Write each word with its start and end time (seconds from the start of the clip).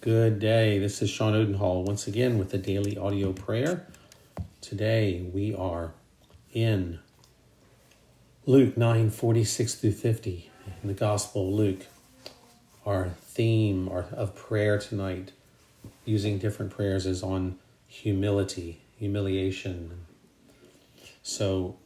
Good 0.00 0.38
day. 0.38 0.78
This 0.78 1.02
is 1.02 1.10
Sean 1.10 1.34
Odenhall 1.34 1.82
once 1.82 2.06
again 2.06 2.38
with 2.38 2.50
the 2.50 2.58
daily 2.58 2.96
audio 2.96 3.32
prayer. 3.32 3.84
Today 4.60 5.28
we 5.34 5.52
are 5.52 5.90
in 6.52 7.00
Luke 8.46 8.76
9 8.76 9.10
46 9.10 9.74
through 9.74 9.90
50 9.90 10.52
in 10.84 10.86
the 10.88 10.94
Gospel 10.94 11.48
of 11.48 11.54
Luke. 11.54 11.86
Our 12.86 13.08
theme 13.22 13.88
of 13.88 14.36
prayer 14.36 14.78
tonight, 14.78 15.32
using 16.04 16.38
different 16.38 16.70
prayers, 16.70 17.04
is 17.04 17.24
on 17.24 17.58
humility, 17.88 18.82
humiliation. 19.00 20.06
So, 21.24 21.76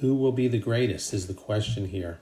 who 0.00 0.14
will 0.14 0.32
be 0.32 0.48
the 0.48 0.58
greatest 0.58 1.14
is 1.14 1.28
the 1.28 1.34
question 1.34 1.88
here. 1.88 2.20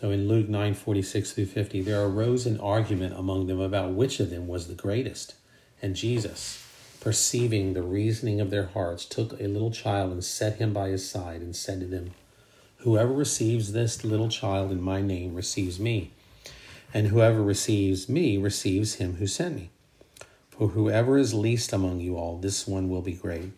So 0.00 0.12
in 0.12 0.28
Luke 0.28 0.48
9 0.48 0.74
46 0.74 1.32
through 1.32 1.46
50, 1.46 1.80
there 1.80 2.04
arose 2.04 2.46
an 2.46 2.60
argument 2.60 3.18
among 3.18 3.48
them 3.48 3.58
about 3.58 3.94
which 3.94 4.20
of 4.20 4.30
them 4.30 4.46
was 4.46 4.68
the 4.68 4.74
greatest. 4.76 5.34
And 5.82 5.96
Jesus, 5.96 6.64
perceiving 7.00 7.72
the 7.72 7.82
reasoning 7.82 8.40
of 8.40 8.50
their 8.50 8.66
hearts, 8.66 9.04
took 9.04 9.32
a 9.32 9.48
little 9.48 9.72
child 9.72 10.12
and 10.12 10.22
set 10.22 10.58
him 10.58 10.72
by 10.72 10.90
his 10.90 11.10
side 11.10 11.40
and 11.40 11.56
said 11.56 11.80
to 11.80 11.86
them, 11.86 12.12
Whoever 12.82 13.12
receives 13.12 13.72
this 13.72 14.04
little 14.04 14.28
child 14.28 14.70
in 14.70 14.80
my 14.80 15.02
name 15.02 15.34
receives 15.34 15.80
me, 15.80 16.12
and 16.94 17.08
whoever 17.08 17.42
receives 17.42 18.08
me 18.08 18.38
receives 18.38 18.94
him 18.94 19.16
who 19.16 19.26
sent 19.26 19.56
me. 19.56 19.70
For 20.50 20.68
whoever 20.68 21.18
is 21.18 21.34
least 21.34 21.72
among 21.72 21.98
you 21.98 22.16
all, 22.16 22.38
this 22.38 22.68
one 22.68 22.88
will 22.88 23.02
be 23.02 23.14
great. 23.14 23.50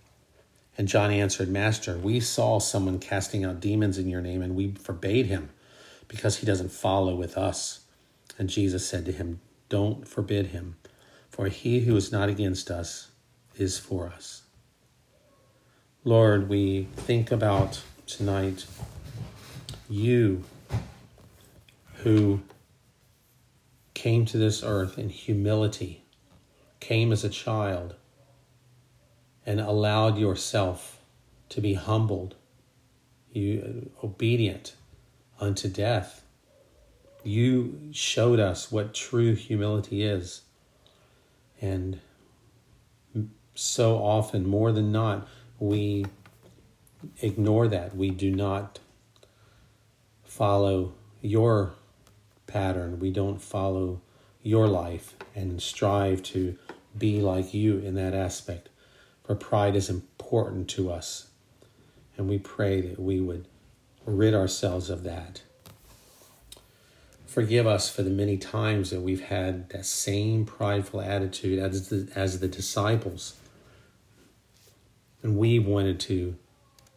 And 0.78 0.88
John 0.88 1.10
answered, 1.10 1.50
Master, 1.50 1.98
we 1.98 2.18
saw 2.18 2.60
someone 2.60 2.98
casting 2.98 3.44
out 3.44 3.60
demons 3.60 3.98
in 3.98 4.08
your 4.08 4.22
name, 4.22 4.40
and 4.40 4.56
we 4.56 4.70
forbade 4.70 5.26
him 5.26 5.50
because 6.10 6.38
he 6.38 6.46
doesn't 6.46 6.72
follow 6.72 7.14
with 7.14 7.38
us. 7.38 7.84
And 8.36 8.50
Jesus 8.50 8.86
said 8.86 9.04
to 9.06 9.12
him, 9.12 9.40
Don't 9.68 10.08
forbid 10.08 10.48
him, 10.48 10.76
for 11.28 11.46
he 11.46 11.80
who 11.80 11.94
is 11.94 12.10
not 12.10 12.28
against 12.28 12.68
us 12.68 13.12
is 13.56 13.78
for 13.78 14.08
us. 14.08 14.42
Lord, 16.02 16.48
we 16.48 16.88
think 16.96 17.30
about 17.30 17.82
tonight 18.08 18.66
you 19.88 20.42
who 21.98 22.40
came 23.94 24.24
to 24.24 24.36
this 24.36 24.64
earth 24.64 24.98
in 24.98 25.10
humility, 25.10 26.02
came 26.80 27.12
as 27.12 27.22
a 27.22 27.28
child, 27.28 27.94
and 29.46 29.60
allowed 29.60 30.18
yourself 30.18 30.98
to 31.50 31.60
be 31.60 31.74
humbled, 31.74 32.34
you 33.32 33.90
obedient 34.02 34.74
unto 35.40 35.68
death. 35.68 36.22
You 37.24 37.90
showed 37.92 38.38
us 38.38 38.70
what 38.70 38.94
true 38.94 39.34
humility 39.34 40.02
is. 40.02 40.42
And 41.60 42.00
so 43.54 43.96
often, 43.96 44.46
more 44.46 44.72
than 44.72 44.92
not, 44.92 45.28
we 45.58 46.06
ignore 47.20 47.68
that. 47.68 47.96
We 47.96 48.10
do 48.10 48.30
not 48.30 48.78
follow 50.24 50.94
your 51.20 51.72
pattern. 52.46 52.98
We 52.98 53.10
don't 53.10 53.40
follow 53.40 54.00
your 54.42 54.68
life 54.68 55.14
and 55.34 55.60
strive 55.60 56.22
to 56.22 56.56
be 56.96 57.20
like 57.20 57.52
you 57.52 57.78
in 57.78 57.94
that 57.94 58.14
aspect. 58.14 58.68
For 59.24 59.34
pride 59.34 59.76
is 59.76 59.90
important 59.90 60.68
to 60.70 60.90
us. 60.90 61.28
And 62.16 62.28
we 62.28 62.38
pray 62.38 62.80
that 62.80 62.98
we 62.98 63.20
would 63.20 63.46
rid 64.06 64.34
ourselves 64.34 64.90
of 64.90 65.02
that. 65.04 65.42
Forgive 67.26 67.66
us 67.66 67.88
for 67.88 68.02
the 68.02 68.10
many 68.10 68.36
times 68.36 68.90
that 68.90 69.02
we've 69.02 69.22
had 69.22 69.68
that 69.70 69.86
same 69.86 70.44
prideful 70.44 71.00
attitude 71.00 71.60
as 71.60 71.88
the, 71.88 72.10
as 72.16 72.40
the 72.40 72.48
disciples. 72.48 73.36
And 75.22 75.36
we 75.36 75.58
wanted 75.58 76.00
to, 76.00 76.36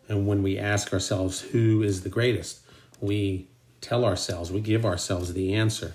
and 0.08 0.26
when 0.26 0.42
we 0.42 0.58
ask 0.58 0.92
ourselves, 0.92 1.42
who 1.42 1.84
is 1.84 2.02
the 2.02 2.10
greatest, 2.10 2.62
we 3.00 3.48
tell 3.80 4.06
ourselves, 4.06 4.52
we 4.52 4.62
give 4.62 4.86
ourselves 4.86 5.34
the 5.34 5.54
answer. 5.54 5.94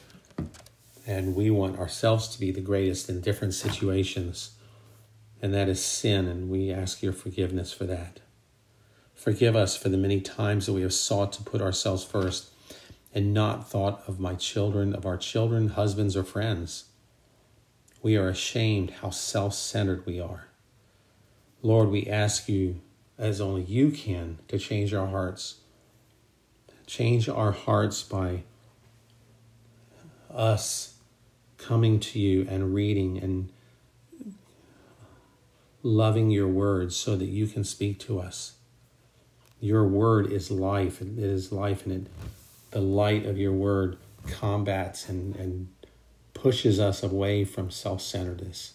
And 1.07 1.35
we 1.35 1.51
want 1.51 1.79
ourselves 1.79 2.29
to 2.29 2.39
be 2.39 2.53
the 2.53 2.61
greatest 2.61 3.09
in 3.09 3.21
different 3.21 3.55
situations. 3.55 4.53
And 5.41 5.55
that 5.55 5.69
is 5.69 5.83
sin, 5.83 6.29
and 6.29 6.49
we 6.49 6.71
ask 6.71 7.03
your 7.03 7.13
forgiveness 7.13 7.73
for 7.73 7.87
that. 7.87 8.21
Forgive 9.19 9.57
us 9.57 9.77
for 9.77 9.89
the 9.89 9.97
many 9.97 10.21
times 10.21 10.67
that 10.67 10.75
we 10.75 10.83
have 10.83 10.95
sought 10.95 11.33
to 11.33 11.43
put 11.43 11.61
ourselves 11.61 12.05
first 12.05 12.51
and 13.13 13.35
not 13.35 13.69
thought 13.69 14.01
of 14.07 14.21
my 14.21 14.37
children, 14.37 14.95
of 14.95 15.05
our 15.05 15.17
children, 15.17 15.71
husbands, 15.71 16.17
or 16.17 16.23
friends. 16.23 16.85
We 18.01 18.17
are 18.17 18.29
ashamed 18.29 18.91
how 19.03 19.11
self 19.11 19.55
centered 19.55 20.07
we 20.07 20.21
are. 20.21 20.47
Lord, 21.63 21.89
we 21.89 22.07
ask 22.07 22.49
you, 22.49 22.81
as 23.19 23.41
only 23.41 23.63
you 23.63 23.91
can, 23.91 24.39
to 24.47 24.57
change 24.57 24.95
our 24.95 25.09
hearts. 25.09 25.57
Change 26.87 27.29
our 27.29 27.51
hearts 27.51 28.05
by 28.05 28.45
us 30.33 30.95
coming 31.57 31.99
to 31.99 32.21
you 32.21 32.47
and 32.49 32.73
reading 32.73 33.19
and 33.19 33.51
loving 35.83 36.31
your 36.31 36.47
words 36.47 36.95
so 36.95 37.17
that 37.17 37.27
you 37.27 37.49
can 37.49 37.65
speak 37.65 37.99
to 37.99 38.21
us. 38.21 38.53
Your 39.61 39.87
word 39.87 40.31
is 40.31 40.51
life. 40.51 41.01
It 41.01 41.19
is 41.19 41.51
life, 41.51 41.85
and 41.85 42.07
it, 42.07 42.13
the 42.71 42.81
light 42.81 43.27
of 43.27 43.39
your 43.39 43.53
word 43.53 43.97
combats 44.29 45.09
and, 45.09 45.35
and 45.37 45.69
pushes 46.35 46.79
us 46.79 47.03
away 47.03 47.45
from 47.45 47.71
self 47.71 48.01
centeredness. 48.01 48.75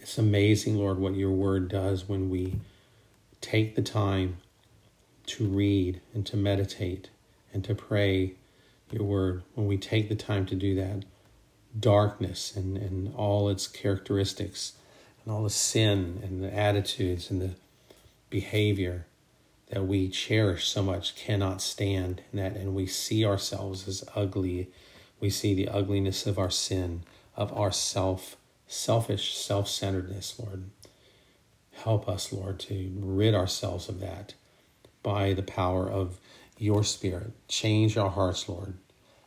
It's 0.00 0.18
amazing, 0.18 0.76
Lord, 0.76 0.98
what 0.98 1.14
your 1.14 1.30
word 1.30 1.68
does 1.68 2.08
when 2.08 2.28
we 2.28 2.56
take 3.40 3.74
the 3.74 3.82
time 3.82 4.38
to 5.26 5.46
read 5.46 6.00
and 6.12 6.26
to 6.26 6.36
meditate 6.36 7.10
and 7.52 7.64
to 7.64 7.74
pray 7.74 8.34
your 8.90 9.04
word. 9.04 9.42
When 9.54 9.66
we 9.66 9.78
take 9.78 10.08
the 10.08 10.14
time 10.14 10.46
to 10.46 10.54
do 10.54 10.74
that, 10.74 11.04
darkness 11.78 12.54
and, 12.56 12.76
and 12.76 13.14
all 13.14 13.48
its 13.48 13.66
characteristics 13.66 14.74
and 15.24 15.32
all 15.32 15.42
the 15.42 15.50
sin 15.50 16.20
and 16.22 16.42
the 16.42 16.54
attitudes 16.54 17.30
and 17.30 17.40
the 17.40 17.50
behavior 18.30 19.06
that 19.74 19.88
we 19.88 20.08
cherish 20.08 20.68
so 20.68 20.84
much 20.84 21.16
cannot 21.16 21.60
stand 21.60 22.22
that 22.32 22.56
and 22.56 22.76
we 22.76 22.86
see 22.86 23.24
ourselves 23.24 23.88
as 23.88 24.04
ugly. 24.14 24.70
We 25.18 25.30
see 25.30 25.52
the 25.52 25.68
ugliness 25.68 26.28
of 26.28 26.38
our 26.38 26.50
sin 26.50 27.02
of 27.36 27.52
our 27.52 27.72
self 27.72 28.36
selfish 28.68 29.36
self-centeredness 29.36 30.38
lord. 30.38 30.70
Help 31.72 32.08
us 32.08 32.32
lord 32.32 32.60
to 32.60 32.92
rid 33.00 33.34
ourselves 33.34 33.88
of 33.88 33.98
that 33.98 34.34
by 35.02 35.34
the 35.34 35.42
power 35.42 35.90
of 35.90 36.20
your 36.56 36.84
spirit. 36.84 37.32
Change 37.48 37.96
our 37.96 38.10
hearts 38.10 38.48
lord. 38.48 38.74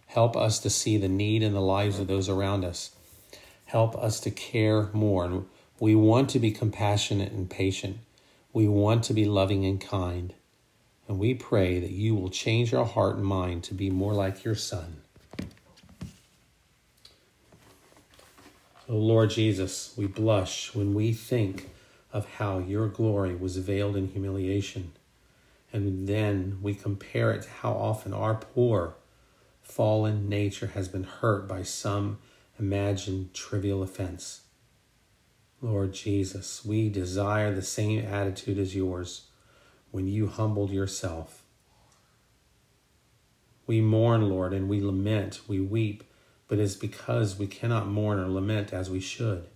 Help 0.06 0.38
us 0.38 0.60
to 0.60 0.70
see 0.70 0.96
the 0.96 1.10
need 1.10 1.44
in 1.44 1.52
the 1.52 1.60
lives 1.60 2.00
of 2.00 2.08
those 2.08 2.30
around 2.30 2.64
us. 2.64 2.92
Help 3.66 3.98
us 3.98 4.22
to 4.22 4.32
care 4.32 4.90
more 4.94 5.26
and 5.26 5.46
we 5.78 5.94
want 5.94 6.30
to 6.30 6.40
be 6.40 6.52
compassionate 6.52 7.34
and 7.34 7.50
patient. 7.50 7.98
We 8.54 8.70
want 8.70 9.04
to 9.04 9.14
be 9.14 9.26
loving 9.26 9.66
and 9.66 9.82
kind. 9.82 10.34
And 11.08 11.20
we 11.20 11.34
pray 11.34 11.80
that 11.80 11.92
you 11.92 12.16
will 12.16 12.30
change 12.30 12.74
our 12.74 12.86
heart 12.86 13.16
and 13.16 13.26
mind 13.26 13.64
to 13.66 13.74
be 13.74 13.90
more 13.90 14.14
like 14.14 14.44
your 14.44 14.56
Son. 14.56 14.98
So, 18.86 18.96
Lord 18.96 19.30
Jesus, 19.30 19.94
we 19.98 20.08
blush 20.08 20.76
when 20.76 20.94
we 20.94 21.14
think 21.14 21.70
of 22.12 22.26
how 22.36 22.60
your 22.60 22.88
glory 22.88 23.36
was 23.36 23.58
veiled 23.58 23.96
in 23.96 24.10
humiliation. 24.10 24.92
And 25.72 26.08
then 26.08 26.60
we 26.62 26.74
compare 26.74 27.32
it 27.32 27.44
to 27.44 27.50
how 27.50 27.72
often 27.72 28.14
our 28.14 28.36
poor, 28.36 28.96
fallen 29.62 30.30
nature 30.30 30.68
has 30.68 30.88
been 30.88 31.04
hurt 31.04 31.48
by 31.48 31.64
some 31.64 32.20
imagined 32.58 33.34
trivial 33.34 33.84
offense. 33.84 34.42
Lord 35.62 35.94
Jesus, 35.94 36.64
we 36.64 36.90
desire 36.90 37.54
the 37.54 37.62
same 37.62 38.06
attitude 38.06 38.58
as 38.58 38.76
yours 38.76 39.28
when 39.92 40.08
you 40.08 40.28
humbled 40.28 40.72
yourself. 40.72 41.44
We 43.66 43.82
mourn, 43.82 44.30
Lord, 44.30 44.54
and 44.54 44.70
we 44.70 44.82
lament, 44.82 45.42
we 45.48 45.60
weep, 45.60 46.04
but 46.48 46.60
it's 46.60 46.76
because 46.76 47.38
we 47.38 47.48
cannot 47.48 47.88
mourn 47.88 48.20
or 48.20 48.28
lament 48.30 48.74
as 48.74 48.90
we 48.90 49.00
should. 49.00 49.48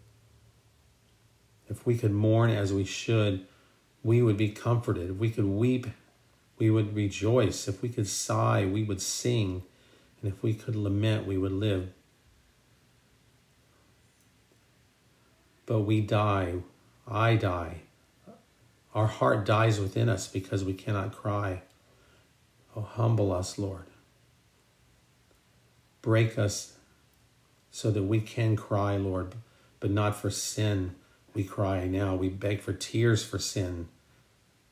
If 1.69 1.85
we 1.85 1.97
could 1.97 2.11
mourn 2.11 2.49
as 2.49 2.73
we 2.73 2.83
should, 2.83 3.45
we 4.03 4.21
would 4.21 4.37
be 4.37 4.49
comforted. 4.49 5.11
If 5.11 5.17
we 5.17 5.29
could 5.29 5.45
weep, 5.45 5.87
we 6.57 6.69
would 6.69 6.95
rejoice. 6.95 7.67
If 7.67 7.81
we 7.81 7.89
could 7.89 8.07
sigh, 8.07 8.65
we 8.65 8.83
would 8.83 9.01
sing. 9.01 9.63
And 10.21 10.31
if 10.31 10.43
we 10.43 10.53
could 10.53 10.75
lament, 10.75 11.25
we 11.25 11.37
would 11.37 11.53
live. 11.53 11.93
but 15.71 15.83
we 15.83 16.01
die. 16.01 16.55
I 17.07 17.35
die. 17.35 17.83
Our 18.93 19.07
heart 19.07 19.45
dies 19.45 19.79
within 19.79 20.09
us 20.09 20.27
because 20.27 20.63
we 20.63 20.73
cannot 20.73 21.15
cry. 21.15 21.61
Oh, 22.75 22.81
humble 22.81 23.31
us, 23.31 23.57
Lord. 23.57 23.85
Break 26.01 26.37
us 26.37 26.73
so 27.69 27.91
that 27.91 28.03
we 28.03 28.19
can 28.19 28.55
cry, 28.55 28.97
Lord, 28.97 29.35
but 29.79 29.91
not 29.91 30.15
for 30.15 30.29
sin. 30.29 30.95
We 31.33 31.43
cry 31.43 31.87
now. 31.87 32.15
We 32.15 32.29
beg 32.29 32.61
for 32.61 32.73
tears 32.73 33.23
for 33.23 33.39
sin. 33.39 33.87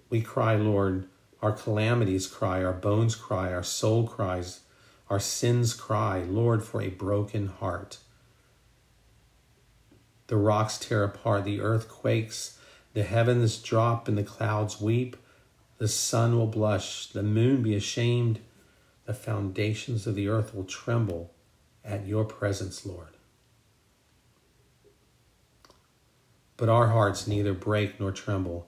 We 0.10 0.22
cry, 0.22 0.56
Lord, 0.56 1.08
our 1.42 1.54
calamities 1.54 2.28
cry, 2.28 2.64
our 2.64 2.74
bones 2.74 3.16
cry, 3.16 3.54
our 3.54 3.64
soul 3.64 4.06
cries, 4.06 4.62
our 5.10 5.20
sins 5.20 5.74
cry, 5.74 6.24
Lord, 6.24 6.64
for 6.64 6.82
a 6.82 6.90
broken 6.90 7.48
heart. 7.48 8.00
The 10.28 10.38
rocks 10.38 10.78
tear 10.78 11.04
apart, 11.04 11.46
the 11.46 11.62
earth 11.62 11.88
quakes, 11.88 12.59
the 13.00 13.06
heavens 13.06 13.58
drop, 13.60 14.10
and 14.10 14.18
the 14.18 14.24
clouds 14.24 14.82
weep. 14.82 15.16
The 15.78 15.88
sun 15.88 16.38
will 16.38 16.48
blush, 16.48 17.08
the 17.08 17.24
moon 17.24 17.62
be 17.62 17.74
ashamed, 17.74 18.42
the 19.06 19.14
foundations 19.14 20.06
of 20.06 20.16
the 20.16 20.28
earth 20.28 20.54
will 20.54 20.66
tremble 20.66 21.34
at 21.86 22.06
your 22.06 22.26
presence, 22.26 22.86
Lord. 22.86 23.16
But 26.58 26.68
our 26.68 26.88
hearts 26.88 27.26
neither 27.26 27.54
break 27.54 28.02
nor 28.02 28.12
tremble 28.12 28.68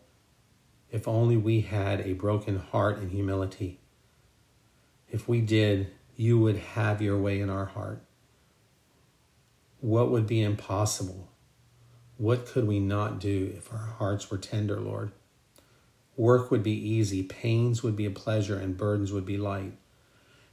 if 0.89 1.10
only 1.10 1.36
we 1.36 1.60
had 1.60 2.00
a 2.00 2.13
broken 2.13 2.56
heart 2.56 3.00
and 3.00 3.12
humility. 3.12 3.81
If 5.10 5.27
we 5.27 5.42
did, 5.42 5.92
you 6.16 6.39
would 6.39 6.56
have 6.56 7.01
your 7.01 7.18
way 7.18 7.42
in 7.42 7.50
our 7.50 7.66
heart. 7.66 8.01
What 9.81 10.10
would 10.10 10.25
be 10.25 10.42
impossible? 10.42 11.31
What 12.21 12.45
could 12.45 12.68
we 12.68 12.79
not 12.79 13.19
do 13.19 13.51
if 13.57 13.73
our 13.73 13.95
hearts 13.97 14.29
were 14.29 14.38
tender, 14.38 14.79
Lord? 14.79 15.12
Work 16.15 16.51
would 16.51 16.62
be 16.62 16.71
easy, 16.71 17.23
pains 17.23 17.81
would 17.81 17.95
be 17.95 18.06
a 18.06 18.12
pleasure, 18.12 18.59
and 18.59 18.77
burdens 18.77 19.12
would 19.12 19.25
be 19.25 19.38
light. 19.38 19.73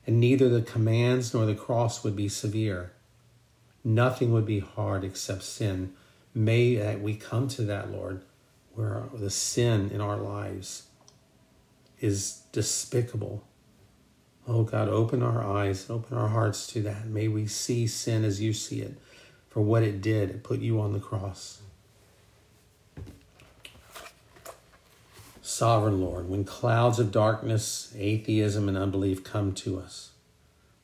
And 0.06 0.18
neither 0.18 0.48
the 0.48 0.62
commands 0.62 1.34
nor 1.34 1.44
the 1.44 1.54
cross 1.54 2.02
would 2.02 2.16
be 2.16 2.30
severe. 2.30 2.92
Nothing 3.84 4.32
would 4.32 4.46
be 4.46 4.60
hard 4.60 5.04
except 5.04 5.42
sin. 5.42 5.92
May 6.34 6.76
that 6.76 7.02
we 7.02 7.16
come 7.16 7.48
to 7.48 7.62
that, 7.62 7.92
Lord 7.92 8.22
where 8.78 9.08
the 9.12 9.28
sin 9.28 9.90
in 9.90 10.00
our 10.00 10.16
lives 10.16 10.84
is 11.98 12.42
despicable. 12.52 13.42
Oh 14.46 14.62
God, 14.62 14.86
open 14.86 15.20
our 15.20 15.44
eyes, 15.44 15.90
open 15.90 16.16
our 16.16 16.28
hearts 16.28 16.68
to 16.68 16.82
that. 16.82 17.06
May 17.06 17.26
we 17.26 17.48
see 17.48 17.88
sin 17.88 18.22
as 18.22 18.40
you 18.40 18.52
see 18.52 18.80
it 18.80 18.94
for 19.48 19.60
what 19.60 19.82
it 19.82 20.00
did. 20.00 20.30
It 20.30 20.42
put 20.42 20.60
you 20.60 20.80
on 20.80 20.92
the 20.92 21.00
cross. 21.00 21.62
Sovereign 25.42 26.00
Lord, 26.00 26.28
when 26.28 26.44
clouds 26.44 26.98
of 26.98 27.10
darkness, 27.10 27.92
atheism, 27.96 28.68
and 28.68 28.76
unbelief 28.76 29.24
come 29.24 29.52
to 29.54 29.80
us, 29.80 30.10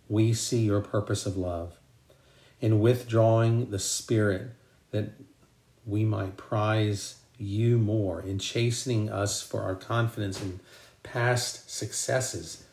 we 0.08 0.32
see 0.32 0.60
your 0.60 0.80
purpose 0.80 1.26
of 1.26 1.36
love. 1.36 1.74
In 2.60 2.80
withdrawing 2.80 3.70
the 3.70 3.78
Spirit 3.78 4.50
that 4.90 5.10
we 5.84 6.04
might 6.04 6.36
prize 6.36 7.16
you 7.38 7.78
more, 7.78 8.20
in 8.20 8.38
chastening 8.38 9.10
us 9.10 9.42
for 9.42 9.60
our 9.60 9.74
confidence 9.74 10.40
in 10.40 10.60
past 11.02 11.70
successes, 11.70 12.64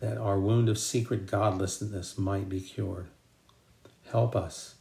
that 0.00 0.18
our 0.18 0.38
wound 0.38 0.68
of 0.68 0.78
secret 0.78 1.26
godlessness 1.26 2.18
might 2.18 2.48
be 2.48 2.60
cured. 2.60 3.08
Help 4.10 4.36
us 4.36 4.74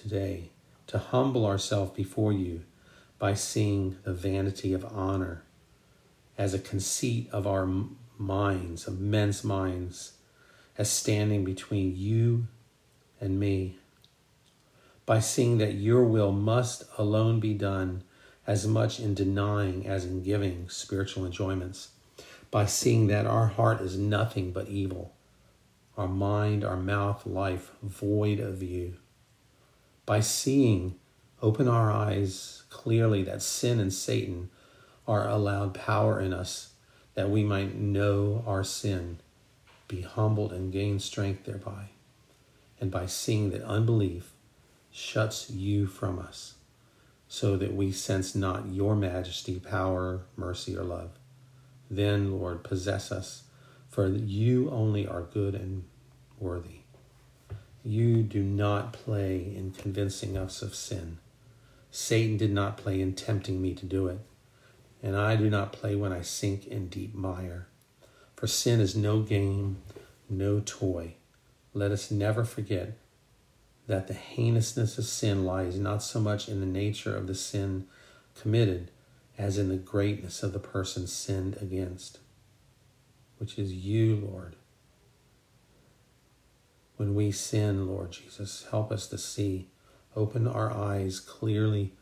today 0.00 0.50
to 0.86 0.98
humble 0.98 1.46
ourselves 1.46 1.92
before 1.92 2.32
you 2.32 2.62
by 3.18 3.34
seeing 3.34 3.98
the 4.04 4.12
vanity 4.12 4.72
of 4.72 4.84
honor 4.84 5.42
as 6.36 6.54
a 6.54 6.58
conceit 6.58 7.28
of 7.30 7.46
our 7.46 7.68
minds, 8.18 8.86
of 8.86 9.00
men's 9.00 9.44
minds, 9.44 10.12
as 10.78 10.90
standing 10.90 11.44
between 11.44 11.96
you 11.96 12.46
and 13.20 13.38
me. 13.38 13.78
By 15.06 15.20
seeing 15.20 15.58
that 15.58 15.74
your 15.74 16.04
will 16.04 16.32
must 16.32 16.84
alone 16.98 17.40
be 17.40 17.54
done 17.54 18.02
as 18.46 18.66
much 18.66 18.98
in 18.98 19.14
denying 19.14 19.86
as 19.86 20.04
in 20.04 20.22
giving 20.22 20.68
spiritual 20.68 21.24
enjoyments, 21.24 21.90
by 22.50 22.66
seeing 22.66 23.06
that 23.06 23.26
our 23.26 23.46
heart 23.46 23.80
is 23.80 23.96
nothing 23.96 24.52
but 24.52 24.68
evil, 24.68 25.14
our 25.96 26.08
mind, 26.08 26.64
our 26.64 26.76
mouth, 26.76 27.24
life 27.26 27.72
void 27.82 28.40
of 28.40 28.62
you. 28.62 28.96
By 30.04 30.20
seeing, 30.20 30.96
open 31.40 31.68
our 31.68 31.90
eyes 31.90 32.64
clearly 32.70 33.22
that 33.24 33.42
sin 33.42 33.78
and 33.78 33.92
Satan 33.92 34.50
are 35.06 35.28
allowed 35.28 35.74
power 35.74 36.20
in 36.20 36.32
us, 36.32 36.72
that 37.14 37.30
we 37.30 37.44
might 37.44 37.74
know 37.74 38.42
our 38.46 38.64
sin, 38.64 39.18
be 39.88 40.02
humbled, 40.02 40.52
and 40.52 40.72
gain 40.72 40.98
strength 40.98 41.44
thereby. 41.44 41.90
And 42.80 42.90
by 42.90 43.06
seeing 43.06 43.50
that 43.50 43.62
unbelief 43.62 44.32
shuts 44.90 45.50
you 45.50 45.86
from 45.86 46.18
us 46.18 46.54
so 47.32 47.56
that 47.56 47.74
we 47.74 47.90
sense 47.90 48.34
not 48.34 48.66
your 48.68 48.94
majesty, 48.94 49.58
power, 49.58 50.20
mercy, 50.36 50.76
or 50.76 50.84
love. 50.84 51.12
Then, 51.90 52.32
Lord, 52.32 52.62
possess 52.62 53.10
us, 53.10 53.44
for 53.88 54.06
you 54.06 54.68
only 54.70 55.06
are 55.06 55.22
good 55.22 55.54
and 55.54 55.84
worthy. 56.38 56.81
You 57.84 58.22
do 58.22 58.42
not 58.42 58.92
play 58.92 59.52
in 59.56 59.72
convincing 59.72 60.36
us 60.36 60.62
of 60.62 60.74
sin. 60.74 61.18
Satan 61.90 62.36
did 62.36 62.52
not 62.52 62.76
play 62.76 63.00
in 63.00 63.14
tempting 63.14 63.60
me 63.60 63.74
to 63.74 63.84
do 63.84 64.06
it, 64.06 64.20
and 65.02 65.16
I 65.16 65.34
do 65.34 65.50
not 65.50 65.72
play 65.72 65.96
when 65.96 66.12
I 66.12 66.22
sink 66.22 66.66
in 66.66 66.88
deep 66.88 67.12
mire. 67.12 67.66
For 68.36 68.46
sin 68.46 68.80
is 68.80 68.94
no 68.94 69.22
game, 69.22 69.78
no 70.30 70.62
toy. 70.64 71.14
Let 71.74 71.90
us 71.90 72.10
never 72.10 72.44
forget 72.44 72.96
that 73.88 74.06
the 74.06 74.14
heinousness 74.14 74.96
of 74.96 75.04
sin 75.04 75.44
lies 75.44 75.76
not 75.76 76.04
so 76.04 76.20
much 76.20 76.48
in 76.48 76.60
the 76.60 76.66
nature 76.66 77.16
of 77.16 77.26
the 77.26 77.34
sin 77.34 77.86
committed 78.40 78.92
as 79.36 79.58
in 79.58 79.68
the 79.68 79.76
greatness 79.76 80.42
of 80.44 80.52
the 80.52 80.60
person 80.60 81.06
sinned 81.08 81.56
against, 81.60 82.18
which 83.38 83.58
is 83.58 83.72
you, 83.72 84.16
Lord. 84.16 84.54
When 87.02 87.16
we 87.16 87.32
sin, 87.32 87.88
Lord 87.88 88.12
Jesus, 88.12 88.64
help 88.70 88.92
us 88.92 89.08
to 89.08 89.18
see, 89.18 89.66
open 90.14 90.46
our 90.46 90.70
eyes 90.70 91.18
clearly, 91.18 91.94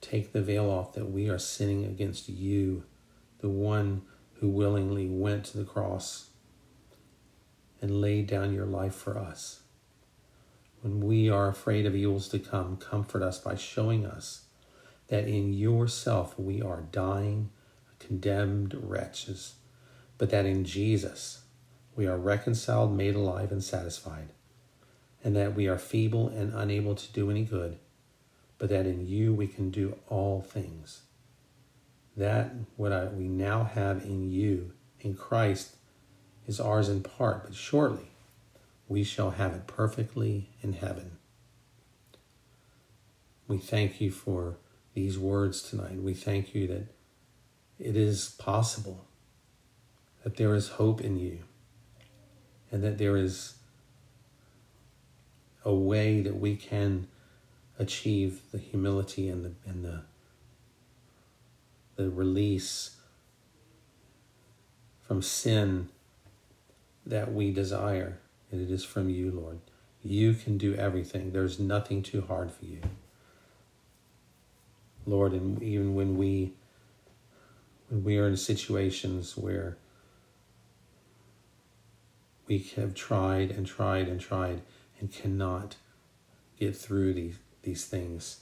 take 0.00 0.30
the 0.30 0.40
veil 0.40 0.70
off 0.70 0.92
that 0.92 1.10
we 1.10 1.28
are 1.28 1.40
sinning 1.40 1.84
against 1.84 2.28
you, 2.28 2.84
the 3.40 3.48
one 3.48 4.02
who 4.34 4.48
willingly 4.48 5.08
went 5.08 5.46
to 5.46 5.58
the 5.58 5.64
cross 5.64 6.28
and 7.80 8.00
laid 8.00 8.28
down 8.28 8.54
your 8.54 8.64
life 8.64 8.94
for 8.94 9.18
us. 9.18 9.62
When 10.82 11.00
we 11.00 11.28
are 11.28 11.48
afraid 11.48 11.84
of 11.84 11.96
evils 11.96 12.28
to 12.28 12.38
come, 12.38 12.76
comfort 12.76 13.24
us 13.24 13.40
by 13.40 13.56
showing 13.56 14.06
us 14.06 14.44
that 15.08 15.26
in 15.26 15.52
yourself 15.52 16.38
we 16.38 16.62
are 16.62 16.82
dying, 16.92 17.50
condemned 17.98 18.76
wretches, 18.80 19.56
but 20.16 20.30
that 20.30 20.46
in 20.46 20.64
Jesus 20.64 21.41
we 21.94 22.06
are 22.06 22.16
reconciled, 22.16 22.96
made 22.96 23.14
alive, 23.14 23.52
and 23.52 23.62
satisfied, 23.62 24.28
and 25.22 25.36
that 25.36 25.54
we 25.54 25.68
are 25.68 25.78
feeble 25.78 26.28
and 26.28 26.52
unable 26.54 26.94
to 26.94 27.12
do 27.12 27.30
any 27.30 27.44
good, 27.44 27.78
but 28.58 28.68
that 28.70 28.86
in 28.86 29.06
you 29.06 29.34
we 29.34 29.46
can 29.46 29.70
do 29.70 29.96
all 30.08 30.40
things. 30.40 31.02
That 32.16 32.54
what 32.76 32.92
I, 32.92 33.06
we 33.06 33.28
now 33.28 33.64
have 33.64 34.04
in 34.04 34.30
you, 34.30 34.72
in 35.00 35.14
Christ, 35.14 35.76
is 36.46 36.60
ours 36.60 36.88
in 36.88 37.02
part, 37.02 37.44
but 37.44 37.54
shortly 37.54 38.10
we 38.88 39.04
shall 39.04 39.30
have 39.30 39.54
it 39.54 39.66
perfectly 39.66 40.50
in 40.62 40.74
heaven. 40.74 41.12
We 43.48 43.58
thank 43.58 44.00
you 44.00 44.10
for 44.10 44.56
these 44.94 45.18
words 45.18 45.62
tonight. 45.62 46.02
We 46.02 46.14
thank 46.14 46.54
you 46.54 46.66
that 46.68 46.86
it 47.78 47.96
is 47.96 48.34
possible, 48.38 49.06
that 50.22 50.36
there 50.36 50.54
is 50.54 50.70
hope 50.70 51.00
in 51.00 51.18
you, 51.18 51.40
and 52.72 52.82
that 52.82 52.98
there 52.98 53.16
is 53.16 53.54
a 55.64 55.72
way 55.72 56.20
that 56.20 56.40
we 56.40 56.56
can 56.56 57.06
achieve 57.78 58.42
the 58.50 58.58
humility 58.58 59.28
and 59.28 59.44
the 59.44 59.52
and 59.64 59.84
the 59.84 60.02
the 61.94 62.10
release 62.10 62.96
from 65.02 65.22
sin 65.22 65.88
that 67.06 67.32
we 67.32 67.52
desire 67.52 68.18
and 68.52 68.60
it 68.60 68.70
is 68.70 68.84
from 68.84 69.08
you, 69.08 69.30
Lord. 69.30 69.58
You 70.04 70.34
can 70.34 70.58
do 70.58 70.74
everything. 70.74 71.32
There's 71.32 71.58
nothing 71.58 72.02
too 72.02 72.20
hard 72.20 72.52
for 72.52 72.66
you. 72.66 72.80
Lord, 75.06 75.32
and 75.32 75.60
even 75.62 75.94
when 75.94 76.16
we 76.16 76.52
when 77.88 78.04
we 78.04 78.18
are 78.18 78.28
in 78.28 78.36
situations 78.36 79.36
where 79.36 79.76
we 82.46 82.58
have 82.76 82.94
tried 82.94 83.50
and 83.50 83.66
tried 83.66 84.08
and 84.08 84.20
tried 84.20 84.62
and 85.00 85.12
cannot 85.12 85.76
get 86.58 86.76
through 86.76 87.14
these 87.14 87.38
these 87.62 87.84
things 87.84 88.40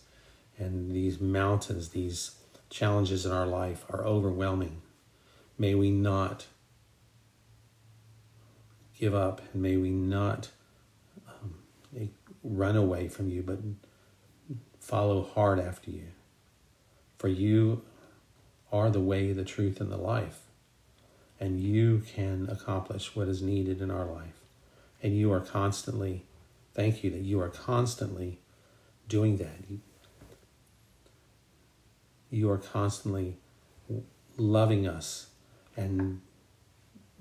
and 0.60 0.90
these 0.92 1.20
mountains, 1.20 1.88
these 1.88 2.36
challenges 2.68 3.24
in 3.24 3.32
our 3.32 3.46
life 3.46 3.84
are 3.88 4.04
overwhelming. 4.04 4.82
May 5.58 5.74
we 5.74 5.90
not 5.90 6.46
give 8.98 9.14
up, 9.14 9.40
and 9.52 9.62
may 9.62 9.78
we 9.78 9.90
not 9.90 10.50
um, 11.26 11.54
run 12.44 12.76
away 12.76 13.08
from 13.08 13.30
you, 13.30 13.42
but 13.42 13.58
follow 14.78 15.22
hard 15.22 15.58
after 15.58 15.90
you. 15.90 16.08
For 17.18 17.28
you 17.28 17.82
are 18.70 18.90
the 18.90 19.00
way, 19.00 19.32
the 19.32 19.44
truth, 19.44 19.80
and 19.80 19.90
the 19.90 19.96
life. 19.96 20.40
And 21.40 21.58
you 21.58 22.02
can 22.14 22.48
accomplish 22.50 23.16
what 23.16 23.26
is 23.26 23.40
needed 23.42 23.80
in 23.80 23.90
our 23.90 24.04
life. 24.04 24.40
And 25.02 25.16
you 25.16 25.32
are 25.32 25.40
constantly, 25.40 26.26
thank 26.74 27.02
you 27.02 27.10
that 27.10 27.22
you 27.22 27.40
are 27.40 27.48
constantly 27.48 28.40
doing 29.08 29.38
that. 29.38 29.64
You 32.30 32.50
are 32.50 32.58
constantly 32.58 33.38
loving 34.36 34.86
us 34.86 35.30
and 35.76 36.20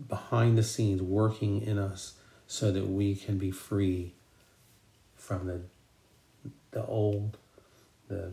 behind 0.08 0.58
the 0.58 0.64
scenes 0.64 1.02
working 1.02 1.62
in 1.62 1.78
us 1.78 2.14
so 2.48 2.72
that 2.72 2.88
we 2.88 3.16
can 3.16 3.38
be 3.38 3.52
free 3.52 4.14
from 5.16 5.48
the 5.48 5.62
the 6.72 6.86
old 6.86 7.38
the 8.08 8.32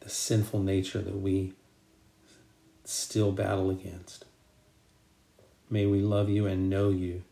the 0.00 0.08
sinful 0.08 0.60
nature 0.60 1.00
that 1.00 1.16
we 1.16 1.52
still 2.84 3.32
battle 3.32 3.70
against. 3.70 4.24
May 5.70 5.86
we 5.86 6.00
love 6.00 6.28
you 6.28 6.46
and 6.46 6.70
know 6.70 6.90
you 6.90 7.22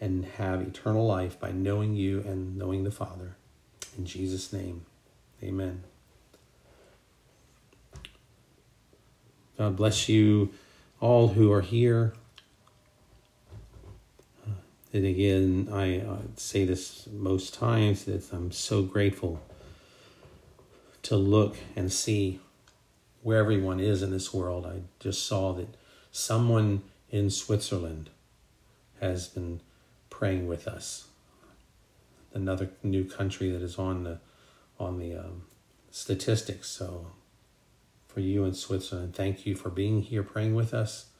and 0.00 0.24
have 0.24 0.60
eternal 0.60 1.06
life 1.06 1.38
by 1.38 1.50
knowing 1.50 1.94
you 1.94 2.20
and 2.20 2.56
knowing 2.56 2.84
the 2.84 2.90
Father. 2.90 3.36
In 3.96 4.06
Jesus' 4.06 4.52
name, 4.52 4.86
amen. 5.42 5.82
God 9.56 9.76
bless 9.76 10.08
you 10.08 10.52
all 11.00 11.28
who 11.28 11.52
are 11.52 11.60
here. 11.60 12.12
And 14.92 15.04
again, 15.04 15.68
I 15.72 15.98
uh, 15.98 16.18
say 16.36 16.64
this 16.64 17.08
most 17.12 17.54
times 17.54 18.04
that 18.04 18.32
I'm 18.32 18.52
so 18.52 18.82
grateful 18.82 19.42
to 21.02 21.16
look 21.16 21.56
and 21.74 21.92
see 21.92 22.40
where 23.22 23.38
everyone 23.38 23.80
is 23.80 24.02
in 24.02 24.10
this 24.10 24.32
world. 24.32 24.66
I 24.66 24.82
just 25.00 25.26
saw 25.26 25.52
that 25.54 25.68
someone 26.12 26.82
in 27.14 27.30
Switzerland 27.30 28.10
has 29.00 29.28
been 29.28 29.60
praying 30.10 30.48
with 30.48 30.66
us. 30.66 31.06
Another 32.32 32.70
new 32.82 33.04
country 33.04 33.52
that 33.52 33.62
is 33.62 33.78
on 33.78 34.02
the 34.02 34.18
on 34.80 34.98
the 34.98 35.14
um, 35.14 35.44
statistics. 35.92 36.68
So, 36.68 37.12
for 38.08 38.18
you 38.18 38.44
in 38.44 38.52
Switzerland, 38.52 39.14
thank 39.14 39.46
you 39.46 39.54
for 39.54 39.70
being 39.70 40.02
here 40.02 40.24
praying 40.24 40.56
with 40.56 40.74
us, 40.74 41.10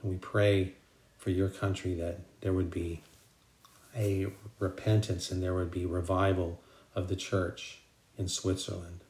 and 0.00 0.10
we 0.10 0.16
pray 0.16 0.72
for 1.18 1.28
your 1.28 1.50
country 1.50 1.92
that 1.96 2.20
there 2.40 2.54
would 2.54 2.70
be 2.70 3.02
a 3.94 4.28
repentance 4.58 5.30
and 5.30 5.42
there 5.42 5.52
would 5.52 5.70
be 5.70 5.84
revival 5.84 6.62
of 6.94 7.08
the 7.08 7.16
church 7.16 7.80
in 8.16 8.26
Switzerland, 8.26 9.00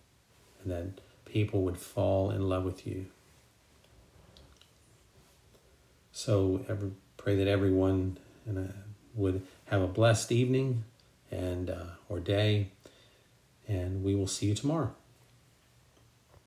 and 0.61 0.73
that 0.73 1.01
people 1.25 1.63
would 1.63 1.79
fall 1.79 2.33
in 2.33 2.49
love 2.49 2.65
with 2.65 2.85
you. 2.85 3.07
So, 6.17 6.65
every, 6.67 6.93
pray 7.19 7.37
that 7.37 7.47
everyone 7.47 8.17
uh, 8.49 8.73
would 9.15 9.43
have 9.67 9.83
a 9.83 9.87
blessed 9.87 10.33
evening 10.33 10.85
and 11.31 11.69
uh, 11.69 11.91
or 12.09 12.21
day, 12.21 12.71
and 13.69 14.03
we 14.03 14.15
will 14.15 14.27
see 14.27 14.47
you 14.47 14.55
tomorrow. 14.55 14.95